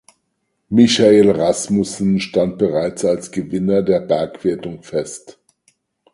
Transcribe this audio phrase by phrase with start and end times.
[0.69, 5.37] Michael Rasmussen stand bereits als Gewinner der Bergwertung fest.